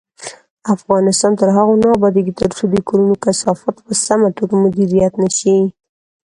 افغانستان 0.75 1.31
تر 1.39 1.49
هغو 1.57 1.73
نه 1.83 1.87
ابادیږي، 1.97 2.33
ترڅو 2.41 2.63
د 2.69 2.75
کورونو 2.87 3.15
کثافات 3.25 3.75
په 3.85 3.93
سمه 4.05 4.29
توګه 4.37 4.53
مدیریت 4.63 5.13
نشي. 5.23 5.57